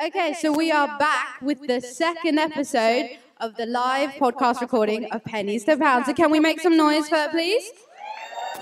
[0.00, 5.24] Okay, so we are back with the second episode of the live podcast recording of
[5.24, 6.06] Pennies to Pounds.
[6.06, 7.68] So can we make some noise for it, please?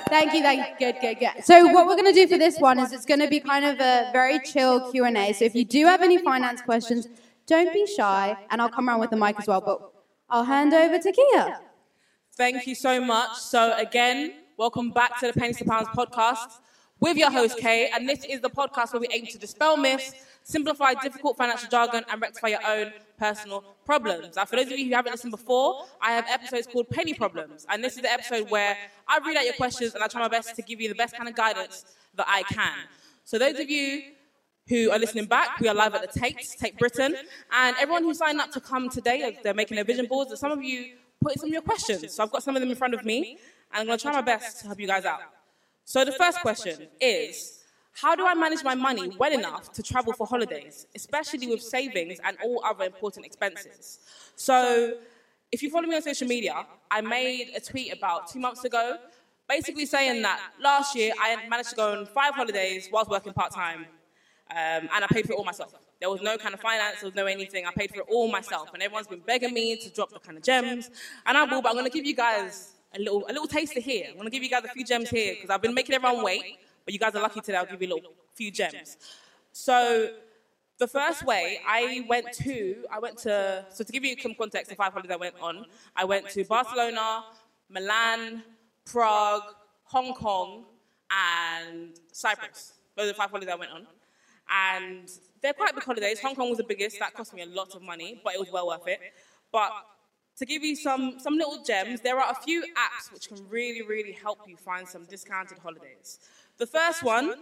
[0.08, 0.74] Thank you, thank you.
[0.78, 1.44] Good, good, good.
[1.44, 3.66] So what we're going to do for this one is it's going to be kind
[3.66, 5.34] of a very chill Q&A.
[5.34, 7.06] So if you do have any finance questions,
[7.46, 9.60] don't be shy, and I'll come around with the mic as well.
[9.60, 9.92] But
[10.30, 11.56] I'll hand over to Kae.
[12.34, 13.36] Thank you so much.
[13.36, 16.60] So again, welcome back to the Pennies to Pounds podcast
[16.98, 20.14] with your host Kae, and this is the podcast where we aim to dispel myths,
[20.46, 24.36] simplify difficult financial jargon, and rectify your own personal problems.
[24.36, 27.66] Now, for those of you who haven't listened before, I have episodes called Penny Problems,
[27.68, 28.76] and this is the episode where
[29.08, 31.16] I read out your questions and I try my best to give you the best
[31.16, 32.78] kind of guidance that I can.
[33.24, 34.02] So those of you
[34.68, 37.16] who are listening back, we are live at the Tate, Tate Britain,
[37.50, 40.52] and everyone who signed up to come today, they're making their vision boards, and some
[40.52, 42.12] of you put in some of your questions.
[42.12, 43.38] So I've got some of them in front of me,
[43.72, 45.22] and I'm going to try my best to help you guys out.
[45.84, 47.55] So the first question is,
[48.00, 52.18] how do I manage my money well enough to travel for holidays, especially with savings
[52.24, 54.00] and all other important expenses?
[54.34, 54.98] So
[55.50, 58.96] if you follow me on social media, I made a tweet about two months ago,
[59.48, 63.86] basically saying that last year I managed to go on five holidays whilst working part-time,
[64.50, 65.74] um, and I paid for it all myself.
[65.98, 67.64] There was no kind of finance, there was no anything.
[67.64, 70.36] I paid for it all myself, and everyone's been begging me to drop the kind
[70.36, 70.90] of gems,
[71.24, 73.80] and I will, but I'm going to give you guys a little, a little taster
[73.80, 74.04] here.
[74.08, 76.22] I'm going to give you guys a few gems here because I've been making everyone
[76.22, 77.58] wait, but you guys are lucky today.
[77.58, 78.96] I'll give you a little few gems.
[79.52, 80.14] So
[80.78, 84.70] the first way I went to, I went to, so to give you some context,
[84.70, 87.24] the five holidays I went on, I went to Barcelona,
[87.68, 88.42] Milan,
[88.84, 89.42] Prague,
[89.84, 90.64] Hong Kong,
[91.10, 92.74] and Cyprus.
[92.96, 93.86] Those are the five holidays I went on.
[94.48, 95.10] And
[95.42, 96.20] they're quite big holidays.
[96.20, 96.98] Hong Kong was the biggest.
[97.00, 99.00] That cost me a lot of money, but it was well worth it.
[99.50, 99.72] But
[100.36, 103.82] to give you some, some little gems, there are a few apps which can really,
[103.82, 106.20] really help you find some discounted holidays.
[106.58, 107.34] The first one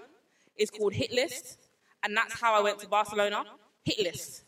[0.56, 1.56] is called Hitlist,
[2.02, 3.44] and that's how I went to Barcelona.
[3.88, 4.42] Hitlist.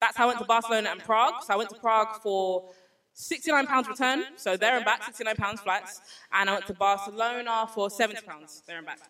[0.00, 1.42] That's how I went to Barcelona and Prague.
[1.46, 2.68] So I went to Prague for
[3.16, 6.00] £69 return, so there and back, £69 flights,
[6.32, 9.00] and I went to Barcelona for £70, there and back.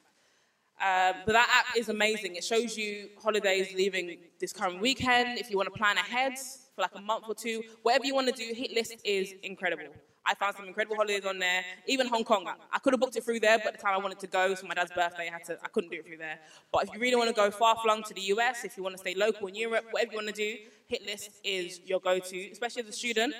[0.78, 2.36] Um, but that app is amazing.
[2.36, 5.38] It shows you holidays leaving this current weekend.
[5.38, 6.34] If you want to plan ahead
[6.74, 9.94] for like a month or two, whatever you want to do, Hitlist is incredible.
[10.28, 11.62] I found some incredible holidays on there.
[11.86, 14.18] Even Hong Kong, I could have booked it through there, but the time I wanted
[14.20, 15.58] to go, so my dad's birthday, I had to.
[15.62, 16.40] I couldn't do it through there.
[16.72, 18.94] But if you really want to go far flung to the US, if you want
[18.94, 20.56] to stay local in Europe, whatever you want to do,
[20.90, 23.34] Hitlist is your go-to, especially as a student.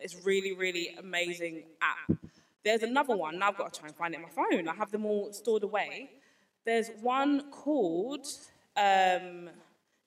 [0.00, 2.18] It's really, really amazing app.
[2.64, 3.38] There's another one.
[3.38, 4.66] Now I've got to try and find it on my phone.
[4.66, 6.10] I have them all stored away.
[6.64, 8.26] There's one called,
[8.76, 9.50] um,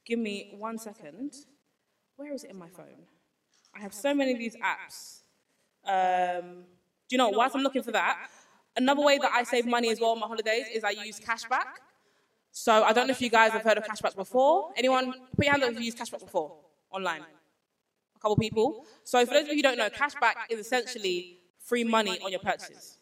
[0.05, 1.33] give me one second.
[2.17, 3.07] Where is it in my phone?
[3.75, 5.21] I have so many of these apps.
[5.85, 6.63] Um,
[7.07, 8.29] do you know, whilst I'm looking for that,
[8.75, 11.65] another way that I save money as well on my holidays is I use cashback.
[12.51, 14.71] So I don't know if you guys have heard of cashback before.
[14.77, 16.55] Anyone, put your hand up if you used cashback before,
[16.89, 17.21] online.
[18.15, 18.85] A couple people.
[19.03, 22.39] So for those of you who don't know, cashback is essentially free money on your
[22.39, 22.97] purchases.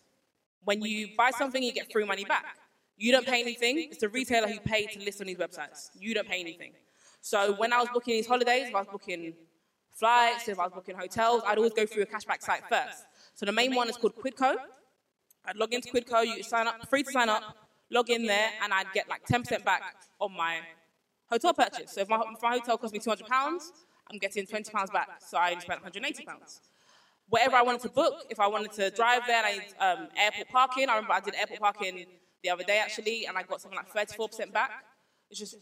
[0.64, 2.58] When you buy something, you get free money back.
[2.98, 3.90] You don't pay anything.
[3.92, 5.90] It's the retailer who paid to list on these websites.
[6.00, 6.74] You don't pay anything.
[7.22, 9.34] So when I was booking these holidays, if I was booking
[9.94, 13.06] flights, if I was booking hotels, I'd always go through a cashback site first.
[13.36, 14.56] So the main one is called Quidco.
[15.46, 17.44] I'd log into Quidco, you sign up, free to sign up,
[17.92, 19.82] log in there, and I'd get like 10% back
[20.20, 20.60] on my
[21.30, 21.92] hotel purchase.
[21.92, 25.10] So if my, if my hotel cost me £200, I'm getting £20 back.
[25.20, 26.26] So I only spent £180.
[27.30, 30.90] Whatever I wanted to book, if I wanted to drive there, I um, airport parking.
[30.90, 32.06] I remember I did airport parking
[32.44, 34.72] the other day actually, and I got something like 34% back.
[35.30, 35.56] It's just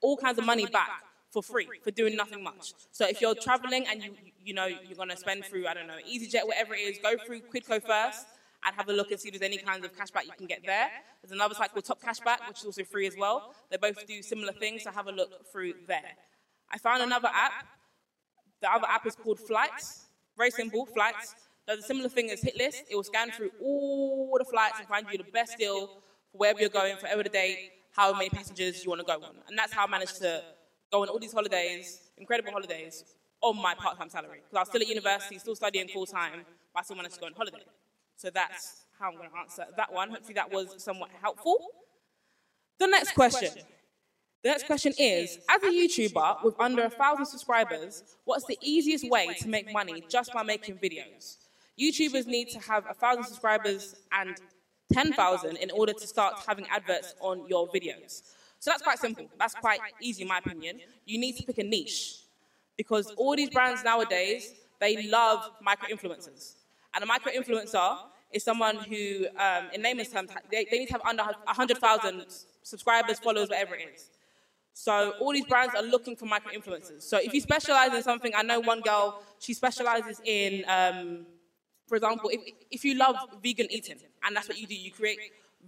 [0.00, 2.74] all kinds of money back for free for doing nothing much.
[2.92, 4.12] So if you're traveling and you
[4.44, 7.40] you know you're to spend through I don't know EasyJet whatever it is, go through
[7.40, 8.26] Quidco first
[8.64, 10.60] and have a look and see if there's any kinds of cashback you can get
[10.64, 10.88] there.
[11.22, 13.54] There's another site called Top Cashback which is also free as well.
[13.70, 16.12] They both do similar things, so have a look through there.
[16.70, 17.66] I found another app.
[18.60, 20.06] The other app is called Flights.
[20.36, 21.34] Very simple, Flights.
[21.66, 22.82] Does a similar thing as Hitlist.
[22.90, 25.86] It will scan through all the flights and find you the best deal
[26.32, 29.36] for wherever you're going, for the date, how many passengers you want to go on.
[29.48, 30.42] And that's how I managed to
[30.92, 33.04] go on all these holidays, incredible holidays,
[33.40, 34.40] on my part-time salary.
[34.44, 37.26] Because I was still at university, still studying full-time, but I still managed to go
[37.26, 37.64] on holiday.
[38.16, 40.10] So that's how I'm going to answer that one.
[40.10, 41.58] Hopefully that was somewhat helpful.
[42.78, 43.50] The next question.
[44.44, 49.08] The next question is, as a YouTuber with under a thousand subscribers, what's the easiest
[49.08, 51.36] way to make money just by making videos?
[51.80, 54.36] YouTubers need to have a thousand subscribers and
[54.92, 58.22] 10,000 in order to start having adverts on your videos.
[58.62, 59.26] So that's quite simple.
[59.40, 60.78] That's quite easy, in my opinion.
[61.04, 62.18] You need to pick a niche
[62.76, 66.54] because all these brands nowadays, they love micro-influencers.
[66.94, 67.96] And a micro-influencer
[68.30, 72.24] is someone who, um, in layman's terms, they, they need to have under 100,000
[72.62, 74.10] subscribers, followers, whatever it is.
[74.74, 77.02] So all these brands are looking for micro influencers.
[77.02, 81.26] So if you specialize in something, I know one girl, she specializes in, um,
[81.88, 85.18] for example, if, if you love vegan eating, and that's what you do, you create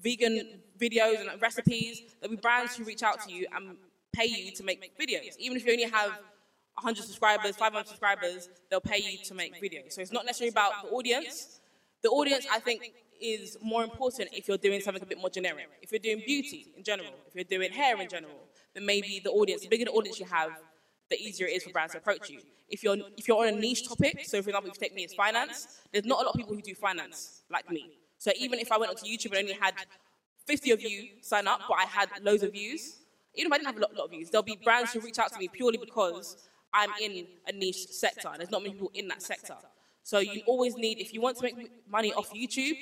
[0.00, 3.76] vegan videos and recipes, there'll be brands who reach out to you and
[4.12, 5.36] pay you to make videos.
[5.38, 6.10] Even if you only have
[6.74, 9.92] 100 subscribers, 500 subscribers, they'll pay you to make videos.
[9.92, 11.60] So it's not necessarily about the audience.
[12.02, 15.68] The audience, I think, is more important if you're doing something a bit more generic.
[15.82, 18.40] If you're doing beauty in general, if you're doing hair in general,
[18.74, 20.50] then maybe the audience, the bigger the audience you have,
[21.10, 22.40] the easier it is for brands to approach you.
[22.68, 25.04] If you're if you're on a niche topic, so for example, if you take me
[25.04, 27.90] as finance, there's not a lot of people who do finance like me.
[28.24, 29.74] So even if I went onto YouTube and only had
[30.46, 33.00] 50 of you sign up, but I had loads of views,
[33.34, 35.18] even if I didn't have a lot, lot of views, there'll be brands who reach
[35.18, 36.38] out to me purely because
[36.72, 38.30] I'm in a niche sector.
[38.38, 39.56] There's not many people in that sector.
[40.04, 42.78] So you always need, if you want to make money off YouTube,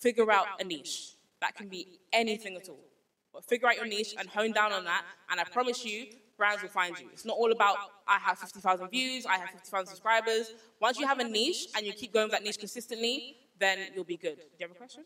[0.00, 1.10] figure out a niche.
[1.42, 2.86] That can be anything at all.
[3.34, 6.06] But figure out your niche and hone down on that, and I promise you,
[6.38, 7.10] brands will find you.
[7.12, 7.76] It's not all about
[8.08, 10.54] I have 50,000 views, I have 50,000 subscribers.
[10.80, 14.04] Once you have a niche and you keep going with that niche consistently, then you'll
[14.04, 14.36] be good.
[14.36, 15.04] Do you have a question?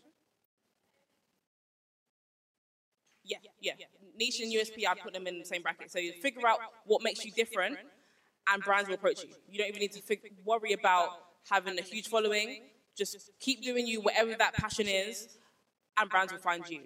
[3.24, 3.74] Yeah, yeah.
[4.16, 5.90] Niche and USP, I put them in the same bracket.
[5.90, 7.78] So you figure out what makes you different,
[8.52, 9.30] and brands will approach you.
[9.48, 11.10] You don't even need to fig- worry about
[11.50, 12.60] having a huge following.
[12.96, 15.28] Just keep doing you, whatever that passion is,
[15.98, 16.80] and brands will find you.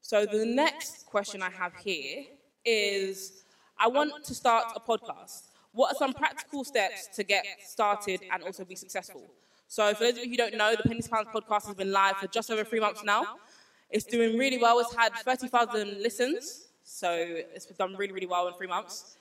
[0.00, 2.24] So the next question I have here
[2.64, 3.44] is
[3.78, 5.42] I want to start a podcast.
[5.72, 9.34] What are some practical steps to get started and also be successful?
[9.74, 12.16] So for those of you who don't know, the Pennies Pounds podcast has been live
[12.18, 13.24] for just over three months now.
[13.90, 14.78] It's doing really well.
[14.78, 19.16] It's had 30,000 listens, so it's done really, really well in three months.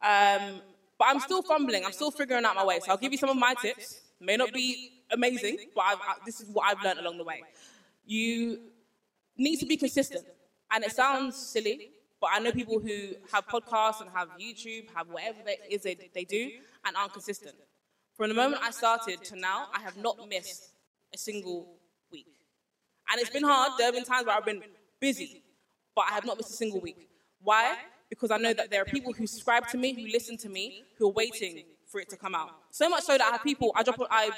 [0.00, 0.60] Um,
[0.96, 1.84] but I'm still fumbling.
[1.84, 2.78] I'm still figuring out my way.
[2.78, 4.00] So I'll give you some of my tips.
[4.20, 7.42] May not be amazing, but I've, I, this is what I've learned along the way.
[8.04, 8.60] You
[9.36, 10.24] need to be consistent.
[10.70, 15.08] And it sounds silly, but I know people who have podcasts and have YouTube, have
[15.08, 16.52] whatever it is they, they do,
[16.84, 17.56] and aren't consistent.
[18.16, 20.70] From the moment I started to now, I have not missed
[21.14, 21.76] a single
[22.10, 22.26] week.
[23.10, 23.72] And it's been hard.
[23.76, 24.62] There have been times where I've been
[25.00, 25.42] busy,
[25.94, 27.08] but I have not missed a single week.
[27.42, 27.76] Why?
[28.08, 30.84] Because I know that there are people who subscribe to me, who listen to me,
[30.98, 32.50] who are waiting for it to come out.
[32.70, 34.30] So much so that I have people, I drop, I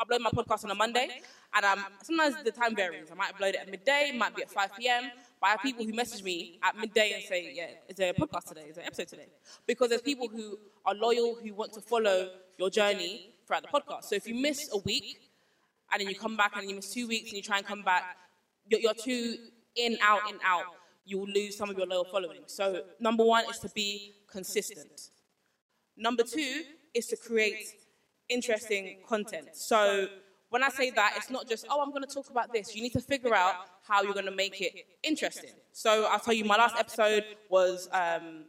[0.00, 1.08] upload my podcast on a Monday,
[1.54, 3.08] and um, sometimes the time varies.
[3.10, 5.10] I might upload it at midday, might be at 5 p.m.
[5.42, 8.66] Have people who message me at midday and say, "Yeah, is there a podcast today?
[8.68, 9.28] Is there an episode today?"
[9.66, 14.04] Because there's people who are loyal, who want to follow your journey throughout the podcast.
[14.04, 15.30] So if you miss a week,
[15.92, 17.82] and then you come back and you miss two weeks and you try and come
[17.82, 18.16] back,
[18.68, 19.36] you're, you're too
[19.76, 20.64] in, out, in, out.
[21.04, 22.42] You will lose some of your loyal following.
[22.46, 25.08] So number one is to be consistent.
[25.96, 26.62] Number two
[26.94, 27.66] is to create
[28.28, 29.48] interesting content.
[29.54, 30.08] So
[30.50, 32.74] when I say that, it's not just, oh, I'm going to talk about this.
[32.74, 33.54] You need to figure out
[33.86, 35.50] how you're going to make it interesting.
[35.72, 38.44] So I'll tell you, my last episode was um,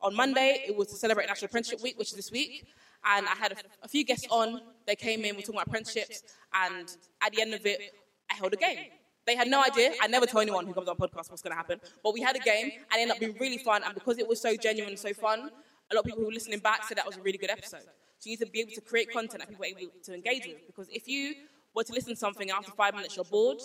[0.00, 0.64] on Monday.
[0.66, 2.66] It was to celebrate National Apprenticeship Week, which is this week.
[3.04, 4.62] And I had a, a few guests on.
[4.86, 6.22] They came in, we were talking about apprenticeships.
[6.54, 6.90] And
[7.22, 7.78] at the end of it,
[8.30, 8.78] I held a game.
[9.26, 9.92] They had no idea.
[10.00, 11.78] I never tell anyone who comes on podcast what's going to happen.
[12.02, 13.82] But we had a game, and it ended up being really fun.
[13.84, 15.50] And because it was so genuine and so fun,
[15.90, 17.82] a lot of people who were listening back said that was a really good episode.
[18.24, 20.66] You need to be able to create content that people are able to engage with.
[20.66, 21.34] Because if you
[21.74, 23.60] were to listen to something after five minutes you're bored,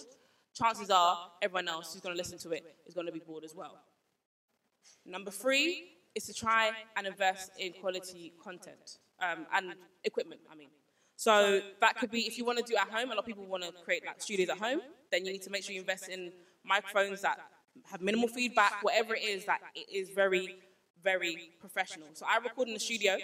[0.54, 3.44] chances are everyone else who's going to listen to it is going to be bored
[3.44, 3.80] as well.
[5.06, 10.70] Number three is to try and invest in quality content um, and equipment, I mean.
[11.16, 13.12] So that could be if you want to do at home.
[13.12, 14.82] A lot of people want to create like studios at home.
[15.12, 16.32] Then you need to make sure you invest in
[16.64, 17.40] microphones that
[17.92, 20.56] have minimal feedback, whatever it is that it is very,
[21.04, 22.08] very professional.
[22.14, 23.18] So I record in the studio.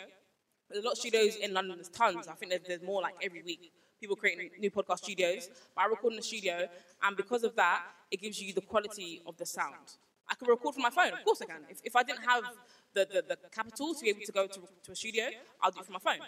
[0.70, 1.78] There's a lot of studios in London.
[1.78, 2.28] There's tons.
[2.28, 3.72] I think there's, there's more like every week.
[4.00, 5.50] People creating new podcast studios.
[5.76, 6.68] But I record in the studio,
[7.04, 9.98] and because of that, it gives you the quality of the sound.
[10.28, 11.14] I can record from my phone.
[11.14, 11.62] Of course I can.
[11.70, 12.44] If, if I didn't have
[12.94, 15.26] the, the, the capital to be able to go to, to a studio,
[15.62, 16.20] I'll do it from my phone.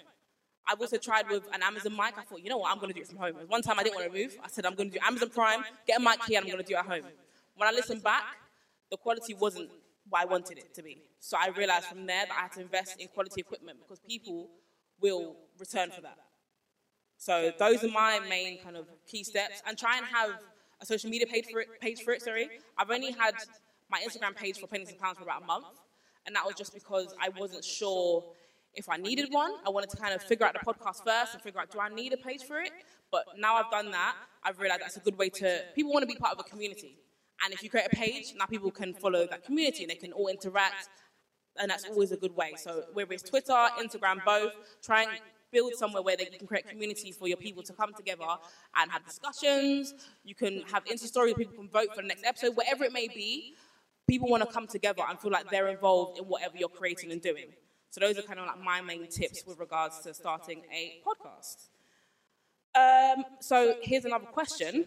[0.69, 2.17] I've also tried with an Amazon mic.
[2.17, 3.35] I thought, you know what, I'm going to do it from home.
[3.47, 4.37] One time I didn't want to move.
[4.43, 6.63] I said, I'm going to do Amazon Prime, get a mic here, and I'm going
[6.63, 7.03] to do it at home.
[7.55, 8.23] When I listened back,
[8.91, 9.69] the quality wasn't
[10.09, 11.01] what I wanted it to be.
[11.19, 14.49] So I realized from there that I had to invest in quality equipment because people
[15.01, 16.17] will return for that.
[17.17, 19.61] So those are my main kind of key steps.
[19.65, 20.31] And try and have
[20.81, 21.67] a social media page for it.
[21.81, 22.49] Page for it sorry.
[22.77, 23.33] I've only had
[23.89, 25.65] my Instagram page for pennies and pounds for about a month,
[26.25, 28.23] and that was just because I wasn't sure
[28.73, 29.51] if I needed one.
[29.65, 31.89] I wanted to kind of figure out the podcast first and figure out do I
[31.89, 32.71] need a page for it.
[33.11, 35.61] But now I've done that, I've realized that's a good way to.
[35.73, 36.97] People want to be part of a community,
[37.43, 40.11] and if you create a page, now people can follow that community and they can
[40.11, 40.89] all interact,
[41.59, 42.53] and that's always a good way.
[42.57, 44.53] So whether it's Twitter, Instagram, both,
[44.83, 45.11] try and
[45.51, 48.25] build somewhere where they can create community for your people to come together
[48.75, 49.93] and have discussions.
[50.25, 53.07] You can have Insta stories, people can vote for the next episode, whatever it may
[53.07, 53.55] be.
[54.07, 57.21] people want to come together and feel like they're involved in whatever you're creating and
[57.21, 57.47] doing.
[57.89, 61.67] So those are kind of like my main tips with regards to starting a podcast.
[62.75, 64.85] Um, so here's another question.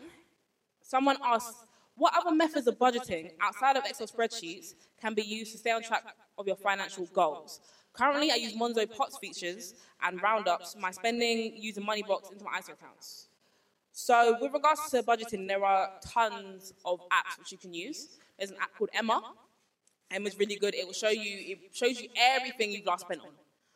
[0.82, 1.54] Someone asked,
[2.00, 5.82] what other methods of budgeting outside of Excel spreadsheets can be used to stay on
[5.82, 6.02] track
[6.38, 7.60] of your financial goals?
[7.92, 12.72] Currently, I use Monzo POTS features and roundups my spending using Moneybox into my ISA
[12.72, 13.28] accounts.
[13.92, 18.16] So with regards to budgeting, there are tons of apps which you can use.
[18.38, 19.20] There's an app called Emma.
[20.10, 20.74] Emma's really good.
[20.74, 23.32] It will show you, it shows you everything you've last spent on.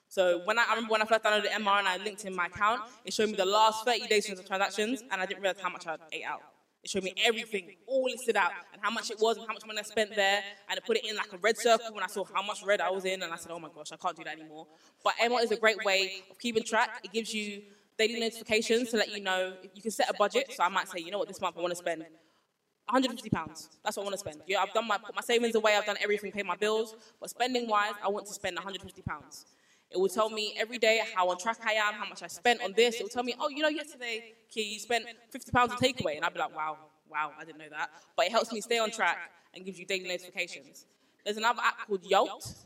[0.09, 2.47] So when I, I remember when I first downloaded Emma and I linked in my
[2.47, 5.69] account, it showed me the last 30 days of transactions and I didn't realize how
[5.69, 6.40] much I ate out.
[6.84, 9.66] It showed me everything, all listed out, and how much it was, and how much
[9.66, 12.08] money I spent there, and it put it in like a red circle when I
[12.08, 14.14] saw how much red I was in, and I said, oh my gosh, I can't
[14.14, 14.66] do that anymore.
[15.02, 17.00] But Emma is a great way of keeping track.
[17.02, 17.62] It gives you
[17.96, 20.52] daily notifications to let you know you can set a budget.
[20.52, 23.70] So I might say, you know what, this month I want to spend 150 pounds.
[23.82, 24.42] That's what I want to spend.
[24.46, 25.76] Yeah, I've done my put my savings away.
[25.76, 26.94] I've done everything, paid my bills.
[27.18, 29.46] But spending wise, I want to spend 150 pounds.
[29.94, 32.60] It will tell me every day how on track I am, how much I spent
[32.62, 32.96] on this.
[32.96, 36.16] It will tell me, oh, you know, yesterday, Kae, you spent 50 pounds on takeaway,
[36.16, 36.76] and I'd be like, wow,
[37.08, 37.90] wow, I didn't know that.
[38.16, 39.18] But it helps me stay on track
[39.54, 40.86] and gives you daily notifications.
[41.24, 42.56] There's another app called Yolt.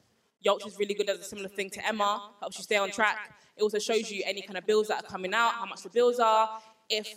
[0.41, 1.07] Yolt is really good.
[1.07, 2.33] Does a similar thing to Emma.
[2.41, 3.19] Helps you stay on track.
[3.59, 5.91] It also shows you any kind of bills that are coming out, how much the
[5.91, 7.09] bills are, if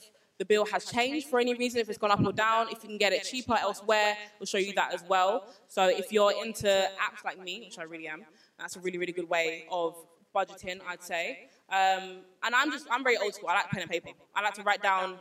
[0.41, 2.89] the bill has changed for any reason, if it's gone up or down, if you
[2.89, 5.45] can get it cheaper elsewhere, we'll show you that as well.
[5.67, 8.25] So if you're into apps like me, which I really am,
[8.57, 9.95] that's a really, really good way of
[10.35, 11.47] budgeting, I'd say.
[11.69, 13.49] Um, and I'm just, I'm very old school.
[13.49, 14.09] I like pen and paper.
[14.35, 15.19] I like to write down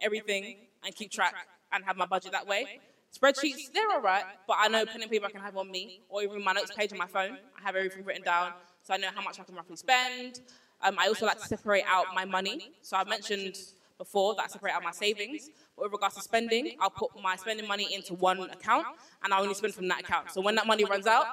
[0.00, 1.34] everything and keep track
[1.72, 2.78] and have my budget that way.
[3.12, 6.02] Spreadsheets, they're all right, but I know pen and paper I can have on me
[6.08, 7.38] or even my notes page on my phone.
[7.58, 10.42] I have everything written down, so I know how much I can roughly spend.
[10.80, 12.70] Um, I also like to separate out my money.
[12.82, 13.56] So I mentioned
[14.00, 15.50] before that I separate out my savings.
[15.76, 18.86] But with regards to spending, I'll put my spending money into one account
[19.22, 20.32] and I only spend from that account.
[20.32, 21.26] So when that money runs out,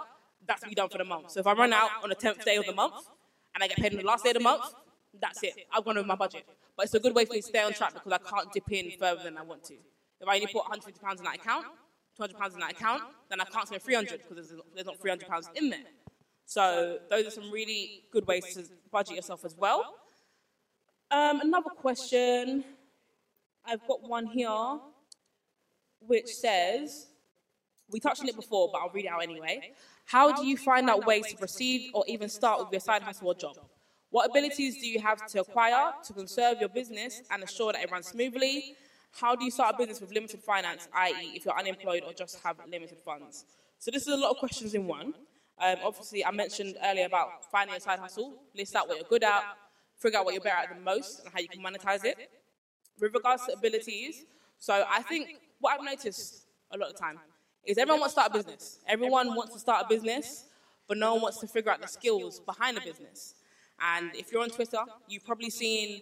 [0.45, 1.31] that's me done for the month.
[1.31, 2.95] So if I run out on the 10th day of the month
[3.55, 4.65] and I get paid on the last day of the month,
[5.19, 5.53] that's it.
[5.73, 6.43] I've gone over my budget.
[6.75, 8.69] But it's a good way for me to stay on track because I can't dip
[8.71, 9.75] in further than I want to.
[10.19, 11.65] If I only put £150 in that account,
[12.19, 15.69] £200 in that account, then I can't spend 300 because there's, there's not £300 in
[15.69, 15.79] there.
[16.45, 19.95] So those are some really good ways to budget yourself as well.
[21.09, 22.63] Um, another question.
[23.65, 24.79] I've got one here
[25.99, 27.07] which says,
[27.89, 29.73] we touched on it before, but I'll read it out anyway.
[30.05, 33.27] How do you find out ways to proceed or even start with your side hustle
[33.27, 33.57] or job?
[34.09, 37.91] What abilities do you have to acquire to conserve your business and ensure that it
[37.91, 38.75] runs smoothly?
[39.11, 42.41] How do you start a business with limited finance, i.e., if you're unemployed or just
[42.43, 43.45] have limited funds?
[43.79, 45.13] So, this is a lot of questions in one.
[45.59, 49.23] Um, obviously, I mentioned earlier about finding a side hustle, list out what you're good
[49.23, 49.43] at,
[49.97, 52.17] figure out what you're better at the most, and how you can monetize it.
[52.99, 54.25] With regards to abilities,
[54.57, 57.19] so I think what I've noticed a lot of time
[57.63, 58.79] is everyone wants to start a business.
[58.87, 60.45] Everyone wants to start a business,
[60.87, 63.35] but no one wants to figure out the skills behind the business.
[63.79, 66.01] And if you're on Twitter, you've probably seen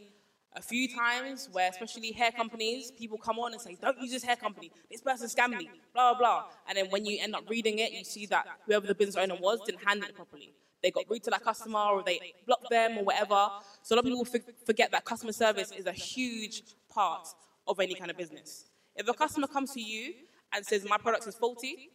[0.56, 4.24] a few times where, especially hair companies, people come on and say, Don't use this
[4.24, 4.72] hair company.
[4.90, 6.44] This person scammed me, blah, blah, blah.
[6.70, 9.36] And then when you end up reading it, you see that whoever the business owner
[9.36, 10.54] was didn't handle it properly.
[10.86, 13.50] They got rude to that customer or they blocked them or whatever.
[13.82, 14.28] So a lot of people
[14.68, 16.62] forget that customer service is a huge
[16.94, 17.28] part
[17.68, 18.66] of any kind of business.
[18.96, 20.14] If a customer comes to you
[20.54, 21.90] and says, My product is faulty,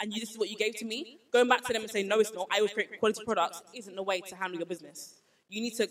[0.00, 2.08] and you, this is what you gave to me, going back to them and saying,
[2.08, 5.16] no, it's not, I will create quality products, isn't the way to handle your business.
[5.50, 5.88] You need to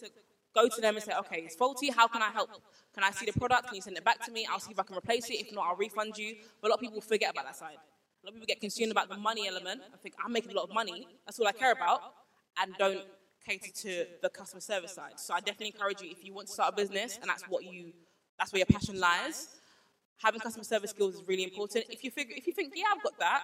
[0.56, 2.50] go to them and say, okay, it's faulty, how can I help?
[2.94, 3.68] Can I see the product?
[3.68, 4.48] Can you send it back to me?
[4.52, 5.34] I'll see if I can replace it.
[5.34, 6.36] If not, I'll refund you.
[6.62, 7.78] But a lot of people forget about that side.
[8.26, 10.56] A lot of people get consumed about the money element I think, I'm making a
[10.56, 12.02] lot of money, that's all I care about,
[12.60, 13.02] and don't
[13.46, 15.20] cater to the customer service side.
[15.20, 17.64] So I definitely encourage you, if you want to start a business and that's what
[17.64, 17.94] you,
[18.40, 19.50] that's where your passion lies,
[20.18, 21.86] having customer service skills is really important.
[21.92, 23.44] If you figure, if you think, yeah, I've got that,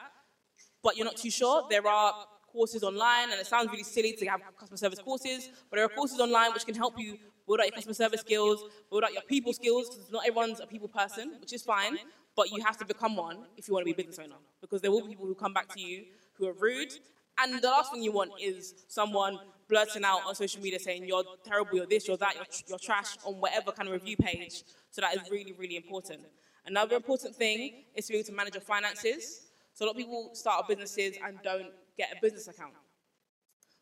[0.82, 4.26] but you're not too sure, there are courses online, and it sounds really silly to
[4.26, 7.68] have customer service courses, but there are courses online which can help you build out
[7.68, 11.36] your customer service skills, build out your people skills, because not everyone's a people person,
[11.40, 12.00] which is fine,
[12.36, 14.82] but you have to become one if you want to be a business owner, because
[14.82, 16.06] there will be people who come back to you
[16.38, 16.94] who are rude,
[17.42, 21.24] and the last thing you want is someone blurting out on social media saying you're
[21.46, 24.64] terrible, you're this, you're that, you're, you're trash on whatever kind of review page.
[24.92, 26.22] So that is really, really important.
[26.66, 29.48] Another important thing is to be able to manage your finances.
[29.74, 32.74] So a lot of people start businesses and don't get a business account.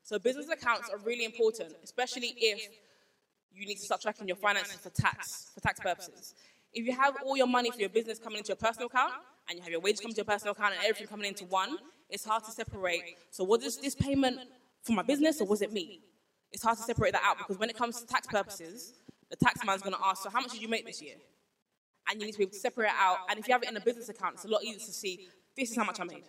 [0.04, 2.62] So business accounts are really important, especially if
[3.52, 6.36] you need to start tracking your finances for tax, for tax purposes.
[6.74, 9.14] If you have all your money for your business coming into your personal account,
[9.50, 11.78] and you have your wages coming to your personal account and everything coming into one,
[12.10, 13.02] it's hard to separate.
[13.32, 14.40] So was this, this payment
[14.84, 16.02] for my business or was it me?
[16.52, 18.94] It's hard to separate that out because when it comes to tax purposes,
[19.30, 21.16] the tax man's going to ask, so how much did you make this year?
[22.10, 23.18] And you need to be able to separate it out.
[23.30, 25.28] And if you have it in a business account, it's a lot easier to see
[25.56, 26.24] this is how much I made.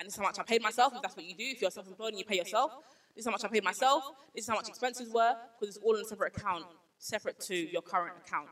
[0.00, 0.94] and this is how much I paid myself.
[0.96, 2.72] If that's what you do, if you're self-employed and you pay yourself,
[3.14, 4.02] this is how much I paid myself.
[4.34, 6.64] This is how much expenses were because it's all in a separate account,
[6.98, 8.48] separate to your current account.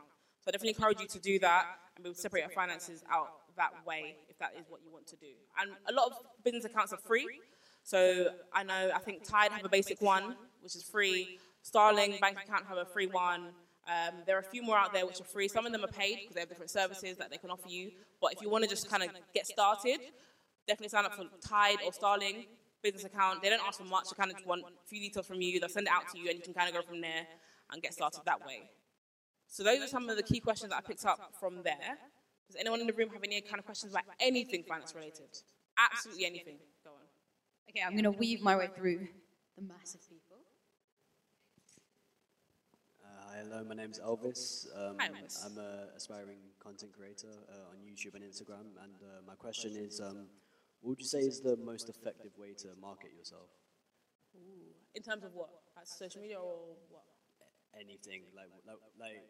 [0.49, 1.65] I definitely encourage you to do that
[1.95, 4.91] and be able to separate your finances out that way if that is what you
[4.91, 5.27] want to do.
[5.59, 7.27] And a lot of business accounts are free.
[7.83, 11.37] So I know I think Tide have a basic one, which is free.
[11.61, 13.49] Starling bank account have a free one.
[13.87, 15.47] Um, there are a few more out there which are free.
[15.47, 17.91] Some of them are paid because they have different services that they can offer you.
[18.21, 19.99] But if you want to just kind of get started,
[20.67, 22.45] definitely sign up for Tide or Starling
[22.81, 23.41] business account.
[23.43, 24.05] They don't ask for much.
[24.09, 25.59] They kind of want a few details from you.
[25.59, 27.27] They'll send it out to you, and you can kind of go from there
[27.71, 28.69] and get started that way.
[29.49, 31.97] So those are some of the key questions that I picked up from there.
[32.47, 35.27] Does anyone in the room have any kind of questions about anything finance related?
[35.77, 36.57] Absolutely anything.
[36.83, 37.07] Go on.
[37.69, 39.07] Okay, I'm going to weave my way through
[39.55, 40.37] the massive people.
[43.03, 44.67] Uh, hello, my name's Elvis.
[44.77, 45.43] Um, Hi, Elvis.
[45.45, 49.99] I'm an aspiring content creator uh, on YouTube and Instagram, and uh, my question is,
[49.99, 50.27] um,
[50.81, 53.49] what would you say is the most effective way to market yourself?
[54.35, 54.73] Ooh.
[54.93, 55.49] In terms of what?
[55.75, 57.03] Like social media or what?
[57.75, 59.23] Anything like, like, like,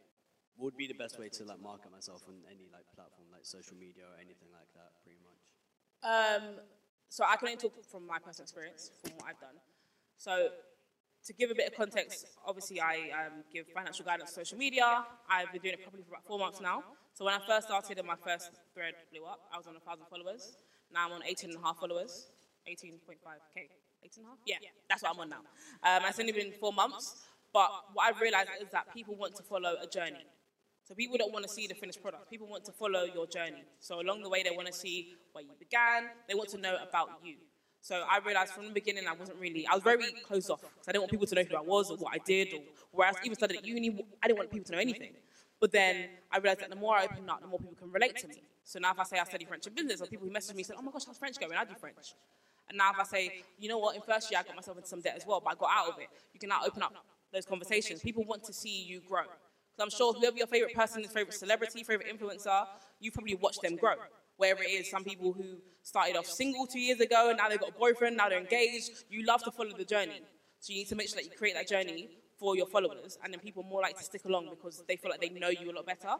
[0.57, 3.75] would be the best way to like market myself on any like platform, like social
[3.79, 5.41] media or anything like that, pretty much?
[6.03, 6.59] Um,
[7.07, 9.55] so I can only talk from my personal experience, from what I've done.
[10.17, 10.49] So
[11.25, 15.03] to give a bit of context, obviously I um, give financial guidance on social media.
[15.29, 16.83] I've been doing it probably for about four months now.
[17.13, 19.83] So when I first started and my first thread blew up, I was on a
[19.83, 20.55] 1,000 followers.
[20.91, 22.31] Now I'm on 18 and a half followers,
[22.67, 23.67] 18.5k.
[24.03, 24.39] 18 and a half?
[24.45, 24.57] Yeah,
[24.89, 25.43] that's what I'm on now.
[25.83, 29.43] Um, it's only been four months, but what I've realized is that people want to
[29.43, 30.25] follow a journey.
[30.83, 32.29] So people don't want to see the finished product.
[32.29, 33.63] People want to follow your journey.
[33.79, 36.09] So along the way, they want to see where you began.
[36.27, 37.35] They want to know about you.
[37.81, 40.91] So I realized from the beginning I wasn't really, I was very closed off I
[40.91, 43.11] didn't want people to know who I was or what I did or where I
[43.23, 44.03] even studied at uni.
[44.21, 45.13] I didn't want people to know anything.
[45.61, 48.17] But then I realized that the more I open up, the more people can relate
[48.17, 48.43] to me.
[48.63, 50.63] So now if I say I study French and business, or people who message me
[50.63, 51.53] say, oh my gosh, how's French going?
[51.53, 52.13] I do French.
[52.67, 54.89] And now if I say, you know what, in first year I got myself into
[54.89, 56.93] some debt as well, but I got out of it, you can now open up
[57.33, 58.01] those conversations.
[58.01, 59.23] People want to see you grow.
[59.23, 62.65] Because I'm sure whoever your favorite person is, favorite celebrity, favorite influencer,
[62.99, 63.95] you probably watched them grow.
[64.37, 67.59] Wherever it is, some people who started off single two years ago, and now they've
[67.59, 69.03] got a boyfriend, now they're engaged.
[69.09, 70.21] You love to follow the journey.
[70.59, 73.33] So you need to make sure that you create that journey for your followers, and
[73.33, 75.73] then people more like to stick along because they feel like they know you a
[75.73, 76.15] lot better.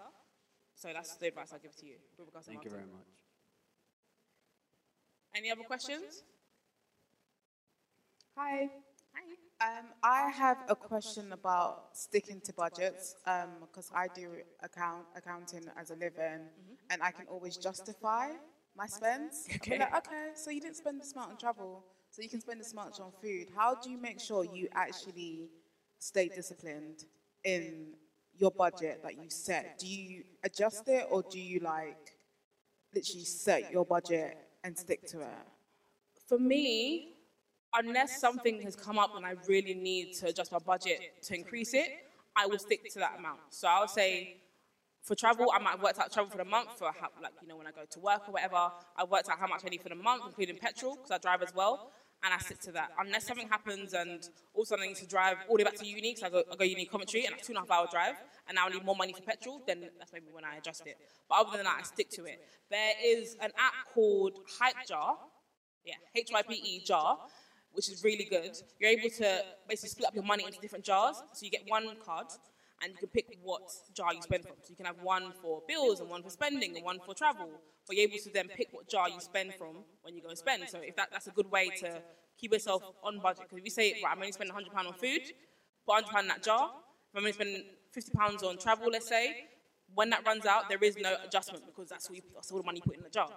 [0.75, 1.95] So that's the advice I give to you.
[2.17, 3.07] with regards to Thank you very much.
[5.36, 6.23] Any other questions?
[8.36, 8.69] Hi.
[9.61, 13.15] Um, I have a question about sticking to budgets
[13.59, 16.49] because I do account accounting as a living,
[16.89, 18.29] and I can always justify
[18.75, 19.47] my spends.
[19.55, 19.79] Okay.
[19.79, 22.73] like, okay, so you didn't spend this much on travel, so you can spend this
[22.73, 23.49] much on food.
[23.53, 25.49] How do you make sure you actually
[25.99, 27.03] stay disciplined
[27.43, 27.95] in
[28.37, 29.71] your budget that you set?
[29.77, 31.97] Do you adjust it, or do you like
[32.93, 35.47] literally set your budget and stick to it?
[36.27, 37.07] For me,
[37.77, 41.73] unless something has come up and I really need to adjust my budget to increase
[41.73, 41.89] it,
[42.36, 43.39] I will stick to that amount.
[43.49, 44.38] So I would say
[45.01, 47.47] for travel, I might have worked out travel for the month for how, like you
[47.47, 48.71] know when I go to work or whatever.
[48.97, 51.41] I worked out how much I need for the month, including petrol because I drive
[51.41, 51.91] as well,
[52.23, 52.89] and I stick to that.
[52.99, 55.69] Unless something happens and all of a sudden I need to drive all the way
[55.69, 57.62] back to uni, because I go, I go uni Coventry and it's two and a
[57.62, 58.15] half hour drive,
[58.47, 60.97] and now I need more money for petrol, then that's maybe when I adjust it.
[61.29, 62.41] But other than that, I stick to it.
[62.69, 65.17] There is an app called Hype Jar,
[65.86, 67.17] yeah, H Y P E jar,
[67.73, 68.58] which is really good.
[68.79, 71.17] You're able to basically split up your money into different jars.
[71.34, 72.27] So you get one card
[72.82, 73.62] and you can pick what
[73.95, 74.55] jar you spend from.
[74.62, 77.49] So you can have one for bills and one for spending and one for travel.
[77.88, 80.38] But you're able to then pick what jar you spend from when you go and
[80.38, 80.63] spend.
[80.69, 82.01] So if that, that's a good way to
[82.38, 83.43] keep yourself on budget.
[83.43, 85.21] Because if you say, right, I'm only spending £100 on food,
[85.86, 86.71] put £100 in that jar.
[87.12, 87.63] If I'm only spending
[87.95, 89.47] £50 on travel, let's say,
[89.93, 92.63] when that runs out, there is no adjustment because that's all, you, that's all the
[92.63, 93.29] money you put in the jar.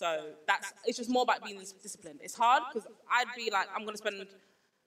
[0.00, 2.20] So that's it's just more about being disciplined.
[2.22, 4.26] It's hard because I'd be like, I'm going to spend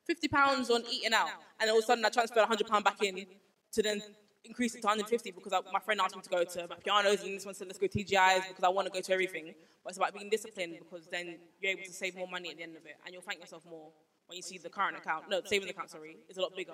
[0.08, 2.99] fifty pounds on eating out, and all of a sudden I transfer hundred pound back
[3.04, 3.28] in
[3.73, 4.02] to then
[4.43, 7.36] increase it to 150 because I, my friend asked me to go to pianos and
[7.36, 9.54] this one said let's go TGI's because I want to go to everything.
[9.84, 12.63] But it's about being disciplined because then you're able to save more money at the
[12.63, 13.91] end of it, and you'll thank yourself more
[14.26, 15.30] when you see the current account.
[15.30, 16.73] No, the savings account, sorry, is a lot bigger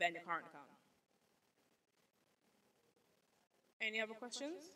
[0.00, 0.72] than your current account.
[3.82, 4.72] Any other questions?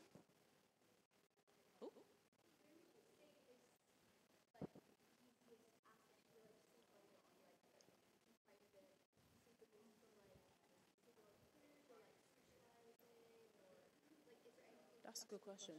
[15.11, 15.75] That's a good question.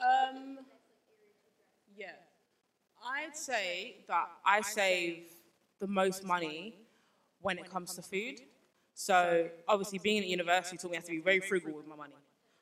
[0.00, 0.60] Um,
[1.94, 2.06] yeah,
[3.06, 5.24] I'd say that I save
[5.78, 6.74] the most money
[7.42, 8.40] when it comes to food.
[8.94, 11.96] So obviously, being at university taught me I have to be very frugal with my
[11.96, 12.14] money.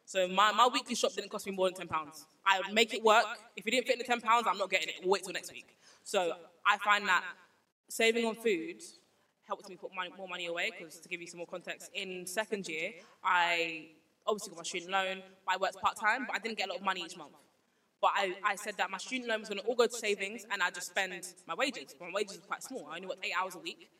[0.05, 2.27] So my, my weekly shop didn't cost me more than ten pounds.
[2.45, 3.27] I would make it work.
[3.57, 4.97] If it didn't fit in the ten pounds, I'm not getting it.
[5.03, 5.77] We'll wait till next week.
[6.03, 6.33] So
[6.67, 7.23] I find that
[7.89, 8.83] saving on food
[9.47, 10.73] helps me put money, more money away.
[10.77, 13.91] Because to give you some more context, in second year, I
[14.27, 15.23] obviously got my student loan.
[15.47, 17.33] But I worked part time, but I didn't get a lot of money each month.
[18.01, 20.45] But I, I said that my student loan was going to all go to savings,
[20.51, 21.13] and I just spend
[21.47, 21.95] my wages.
[22.01, 22.89] My wages are quite small.
[22.91, 23.91] I only worked eight hours a week,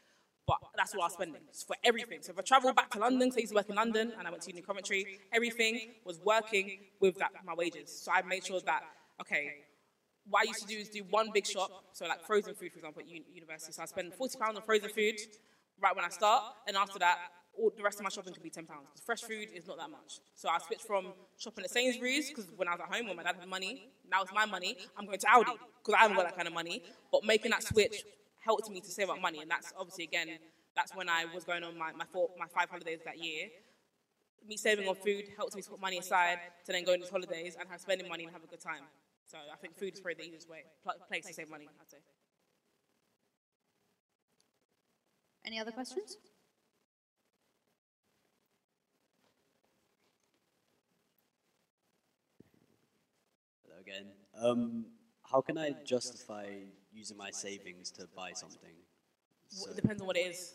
[0.45, 2.19] but that's what I was spending it's for everything.
[2.23, 4.27] So if I travel back to London, so I used to work in London, and
[4.27, 8.03] I went to uni Coventry, everything was working with that my wages.
[8.03, 8.83] So I made sure that
[9.21, 9.53] okay,
[10.29, 12.79] what I used to do is do one big shop, so like frozen food, for
[12.79, 13.73] example, at university.
[13.73, 15.15] So I spend forty pounds on frozen food
[15.81, 17.19] right when I start, and after that,
[17.59, 18.89] all the rest of my shopping could be ten pounds.
[19.05, 20.21] Fresh food is not that much.
[20.35, 23.23] So I switched from shopping at Sainsbury's because when I was at home, when my
[23.23, 24.77] dad had money, now it's my money.
[24.97, 26.83] I'm going to Aldi because I haven't got that kind of money.
[27.11, 28.05] But making that switch
[28.41, 30.29] helped me to save up money, and that's obviously again,
[30.75, 33.49] that's when I was going on my my, four, my five holidays that year.
[34.49, 37.11] Me saving on food helped me to put money aside to then go on these
[37.11, 38.83] holidays and have spending money and have a good time.
[39.27, 40.65] So I think food is probably the easiest way,
[41.09, 41.69] place to save money.
[41.81, 41.99] I'd say.
[45.45, 46.17] Any other questions?
[53.65, 54.07] Hello again.
[54.41, 54.85] Um,
[55.31, 56.47] how can I justify
[56.93, 58.75] using my savings to buy something?
[59.49, 60.55] So, It depends on what it is.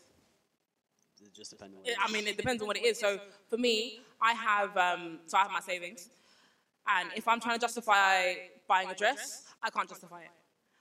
[1.21, 3.00] it just depend on what it I mean, it depends on what it is.
[3.00, 3.19] So
[3.50, 6.10] for me, I have um, so I have my savings,
[6.88, 8.34] and if I'm trying to justify
[8.67, 10.32] buying a dress, I can't justify it.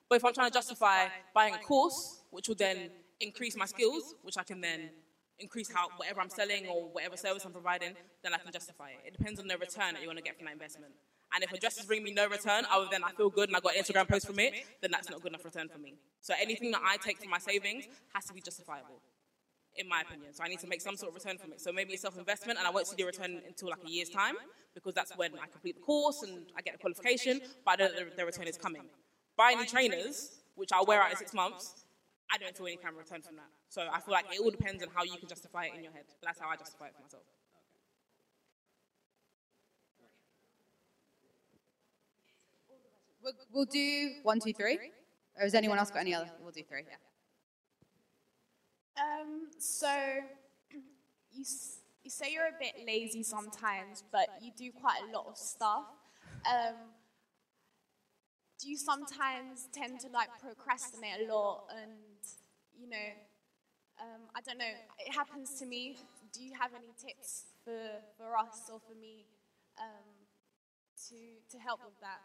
[0.09, 2.91] But if I'm trying to justify buying a course, which will then
[3.21, 4.91] increase my skills, which I can then
[5.39, 9.01] increase how whatever I'm selling or whatever service I'm providing, then I can justify it.
[9.09, 10.93] It depends on the return that you want to get from that investment.
[11.37, 13.57] And if a dress is bringing me no return, other than I feel good and
[13.57, 15.99] I got an Instagram post from it, then that's not good enough return for me.
[16.23, 19.03] So anything that I take from my savings has to be justifiable
[19.77, 20.33] in my opinion.
[20.33, 21.61] So I need to make some sort of return from it.
[21.61, 24.37] So maybe it's self-investment, and I won't see the return until like a year's time,
[24.75, 27.93] because that's when I complete the course and I get the qualification, but I don't
[27.93, 28.85] know the, the return is coming.
[29.37, 31.85] Buying new trainers, which I'll wear out in six months,
[32.33, 33.51] I don't feel any kind of return from that.
[33.69, 35.93] So I feel like it all depends on how you can justify it in your
[35.93, 36.05] head.
[36.21, 37.23] But that's how I justify it for myself.
[43.27, 44.79] We'll, we'll do one, two, three.
[45.37, 46.31] Or has anyone else got any other?
[46.41, 46.83] We'll do three.
[46.89, 46.95] Yeah.
[49.03, 49.89] Um, so
[51.33, 51.45] you
[52.05, 55.87] you say you're a bit lazy sometimes, but you do quite a lot of stuff.
[56.49, 56.77] Um,
[58.61, 61.99] do you sometimes tend to like procrastinate a lot, and
[62.79, 63.09] you know,
[64.01, 65.99] um, I don't know, it happens to me.
[66.33, 67.75] Do you have any tips for
[68.17, 69.27] for us or for me
[69.81, 70.15] um,
[71.09, 71.17] to
[71.51, 72.21] to help with that,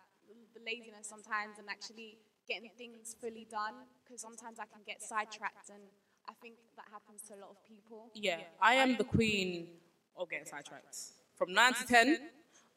[0.54, 2.17] the laziness sometimes, and actually
[2.48, 3.88] getting things fully done?
[4.04, 5.84] Because sometimes I can get sidetracked and.
[6.30, 8.12] I think that happens to a lot of people.
[8.13, 9.70] Yeah, I am the queen
[10.15, 10.96] of getting sidetracked.
[11.36, 12.20] From 9 to 10,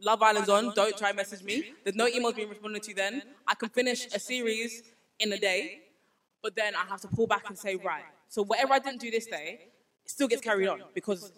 [0.01, 1.75] Love Island's on, don't try and message me.
[1.85, 3.23] There's no emails being responded to then.
[3.47, 4.83] I can finish a series
[5.21, 5.83] in a day,
[6.43, 9.11] but then I have to pull back and say, right, so whatever I didn't do
[9.11, 9.61] this day,
[10.05, 11.31] it still gets carried on because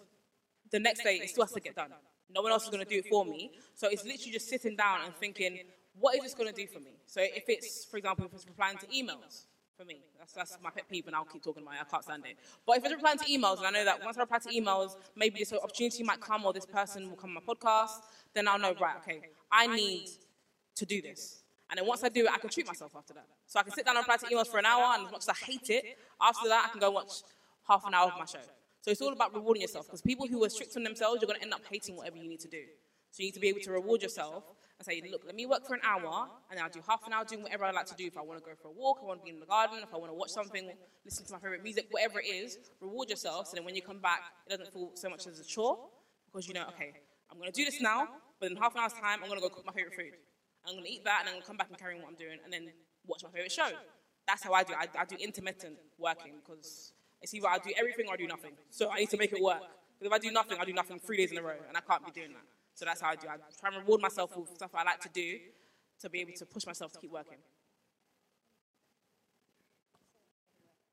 [0.71, 1.91] the next day it still has to get done.
[2.33, 3.51] No one else is going to do it for me.
[3.75, 5.59] So it's literally just sitting down and thinking,
[5.99, 6.91] what is this going to do for me?
[7.05, 9.45] So if it's, for example, if it's replying to emails,
[9.77, 11.81] for me, that's, that's my pet peeve, and I'll keep talking about it.
[11.81, 12.37] I can't stand it.
[12.65, 14.95] But if it's replying to emails, and I know that once I reply to emails,
[15.15, 18.01] maybe this opportunity might come, or this person will come on my podcast,
[18.33, 20.07] then I'll know, right, okay, I need
[20.75, 21.43] to do this.
[21.69, 23.27] And then once I do it, I can treat myself after that.
[23.45, 25.21] So I can sit down and reply to emails for an hour, and as much
[25.21, 27.11] as I hate it, after that, I can go watch
[27.67, 28.39] half an hour of my show.
[28.81, 31.39] So it's all about rewarding yourself, because people who are strict on themselves, you're going
[31.39, 32.63] to end up hating whatever you need to do.
[33.11, 34.43] So you need to be able to reward yourself
[34.79, 37.25] and say, look, let me work for an hour, and I'll do half an hour
[37.25, 38.05] doing whatever I like to do.
[38.05, 39.79] If I want to go for a walk, I want to be in the garden,
[39.81, 40.69] if I want to watch something,
[41.03, 43.47] listen to my favorite music, whatever it is, reward yourself.
[43.47, 45.79] So then when you come back, it doesn't feel so much as a chore,
[46.31, 46.93] because you know, okay,
[47.31, 48.07] I'm going to do this now,
[48.39, 50.13] but in half an hour's time, I'm going to go cook my favorite food.
[50.65, 52.01] I'm going to eat that, and then I'm going to come back and carry on
[52.01, 52.69] what I'm doing, and then
[53.07, 53.69] watch my favorite show.
[54.27, 54.73] That's how I do.
[54.73, 58.51] I, I do intermittent working because it's either I do everything or I do nothing.
[58.69, 59.61] So I need to make it work.
[59.97, 61.79] Because if I do nothing, I do nothing three days in a row, and I
[61.79, 62.43] can't be doing that.
[62.77, 63.25] So that's how I do.
[63.27, 65.39] I try and reward myself with stuff I like to do
[65.99, 67.39] to be able to push myself to keep working.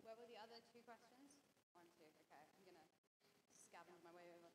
[0.01, 1.29] Where were the other two questions?
[1.77, 2.09] One, two.
[2.09, 2.88] Okay, I'm gonna
[3.68, 4.49] scavenge my way over.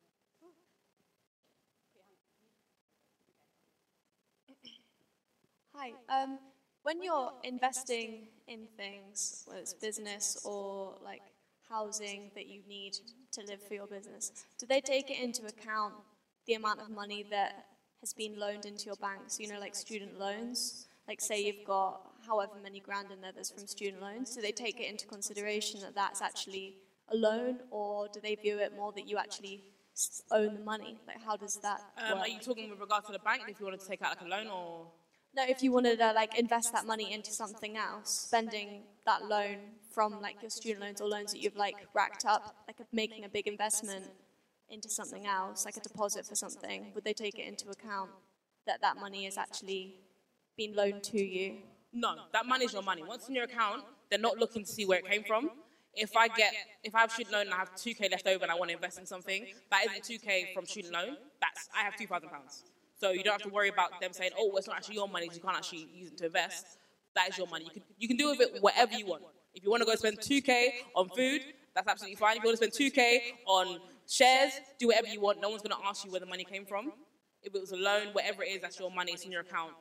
[5.78, 5.94] Hi.
[6.10, 6.40] Um,
[6.82, 11.22] when you're investing in things, whether it's business or like
[11.68, 12.94] housing that you need
[13.30, 15.94] to live for your business, do they take it into account
[16.46, 17.66] the amount of money that
[18.00, 19.38] has been loaned into your banks?
[19.38, 20.86] You know, like student loans.
[21.08, 24.34] Like, say you've got however many grand in there that's from student loans.
[24.34, 26.76] Do they take it into consideration that that's actually
[27.10, 29.64] a loan, or do they view it more that you actually
[30.30, 30.98] own the money?
[31.06, 33.66] Like, how does that Um, are you talking with regard to the bank if you
[33.66, 34.86] wanted to take out like a loan or?
[35.34, 39.56] No, if you wanted to like invest that money into something else, spending that loan
[39.90, 43.28] from like your student loans or loans that you've like racked up, like making a
[43.28, 44.10] big investment
[44.70, 48.10] into something else, like a deposit for something, would they take it into account
[48.66, 49.96] that that money is actually
[50.56, 51.58] being loaned to you?
[51.92, 53.02] No, that money is your money.
[53.02, 55.50] Once in your account, they're not looking to see where it came from.
[55.94, 56.52] If I get,
[56.84, 58.76] if I have student loan and I have 2k left over and I want to
[58.76, 61.16] invest in something, that isn't 2k from student loan.
[61.40, 62.64] That's I have 2,000 pounds.
[63.00, 65.28] So you don't have to worry about them saying, oh, it's not actually your money.
[65.32, 66.78] You can't actually use it to invest.
[67.16, 67.64] That is your money.
[67.64, 69.22] You can you can do with it whatever you want.
[69.54, 71.42] If you want to go spend 2k on food,
[71.74, 72.36] that's absolutely fine.
[72.36, 75.40] If you want to spend 2k on shares, do whatever you want.
[75.40, 76.92] No one's going to ask you where the money came from.
[77.42, 79.12] If it was a loan, whatever it is, that's your money.
[79.12, 79.72] It's in your account.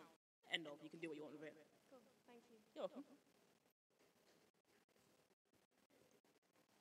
[0.53, 0.73] End of.
[0.81, 1.53] You can do what you want with it.
[1.89, 1.99] Cool.
[2.27, 2.43] Thank
[2.75, 3.03] You're welcome.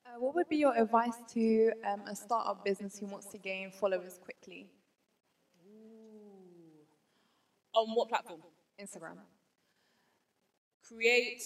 [0.05, 3.71] Uh, what would be your advice to um, a startup business who wants to gain
[3.71, 4.71] followers quickly?
[7.75, 8.41] On what platform?
[8.81, 9.17] Instagram.
[10.87, 11.43] Create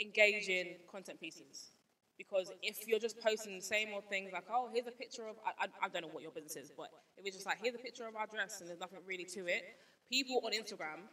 [0.00, 1.75] engaging content pieces.
[2.18, 5.36] Because if you're just posting the same old things like, oh, here's a picture of,
[5.44, 7.74] I, I, I don't know what your business is, but if it's just like, here's
[7.74, 9.62] a picture of our dress and there's nothing really to it,
[10.10, 11.04] people on Instagram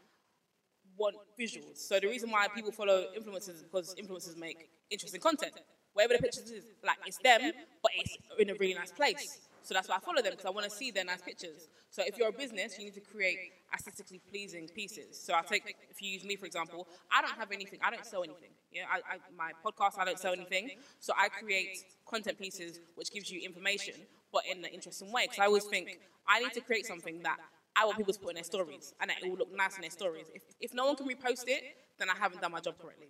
[0.98, 1.78] want visuals.
[1.78, 5.54] So the reason why people follow influencers is because influencers make interesting content.
[5.94, 9.39] Whatever the pictures is, like it's them, but it's in a really nice place.
[9.63, 11.67] So that's why I follow them because I want to see their nice pictures.
[11.89, 13.39] So if you're a business, you need to create
[13.73, 15.19] aesthetically pleasing pieces.
[15.19, 18.06] So I take, if you use me for example, I don't have anything, I don't
[18.06, 18.49] sell anything.
[18.71, 20.71] Yeah, I, I, my podcast, I don't sell anything.
[20.99, 23.95] So I create content pieces which gives you information,
[24.34, 25.23] but in an interesting way.
[25.23, 27.38] Because I always think I need to create something that
[27.76, 29.82] I want people to put in their stories and that it will look nice in
[29.82, 30.28] their stories.
[30.34, 31.63] If, if no one can repost it,
[31.97, 33.08] then I haven't done my job correctly.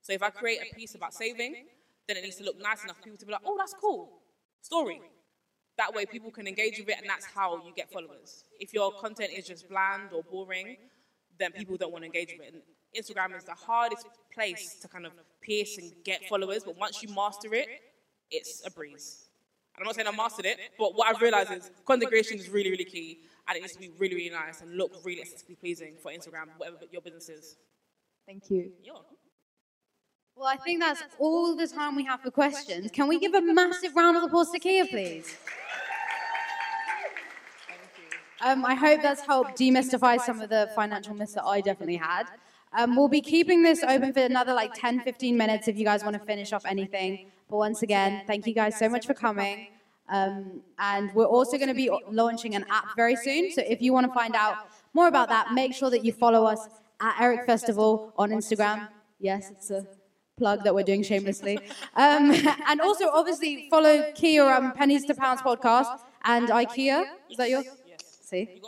[0.00, 1.54] So if I create a piece about saving,
[2.08, 4.22] then it needs to look nice enough for people to be like, oh, that's cool.
[4.60, 5.00] Story.
[5.78, 8.44] That way people can engage with it and that's how you get followers.
[8.60, 10.76] If your content is just bland or boring,
[11.38, 12.54] then people don't want to engage with it.
[12.54, 12.62] And
[12.96, 17.14] Instagram is the hardest place to kind of pierce and get followers, but once you
[17.14, 17.68] master it,
[18.30, 19.28] it's a breeze.
[19.74, 22.50] And I'm not saying I mastered it, but what I've realized is content creation is
[22.50, 25.56] really, really key, and it needs to be really, really nice and look really aesthetically
[25.56, 27.56] pleasing for Instagram, whatever your business is.
[28.26, 28.72] Thank you.
[30.36, 32.90] Well, I think that's all the time we have for questions.
[32.90, 35.36] Can we give a massive round of applause to Kae, please?
[37.68, 38.48] Thank you.
[38.48, 42.24] Um, I hope that's helped demystify some of the financial myths that I definitely had.
[42.72, 46.02] Um, we'll be keeping this open for another like 10, 15 minutes if you guys
[46.02, 47.30] want to finish off anything.
[47.50, 49.68] But once again, thank you guys so much for coming.
[50.08, 53.52] Um, and we're also going to be launching an app very soon.
[53.52, 54.56] So if you want to find out
[54.94, 56.66] more about that, make sure that you follow us
[57.00, 58.88] at Eric Festival on Instagram.
[59.20, 59.86] Yes, it's a
[60.42, 61.58] plug that we're doing shamelessly.
[61.94, 62.24] Um,
[62.70, 67.04] and also, obviously, follow Kae um, Pennies to Pounds podcast and ikeeyah.
[67.30, 67.62] Is that your?
[68.30, 68.62] See,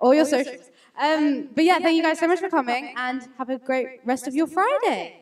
[0.00, 0.70] all your socials.
[1.06, 4.28] Um, but yeah, thank you guys so much for coming, and have a great rest
[4.28, 5.19] of your Friday.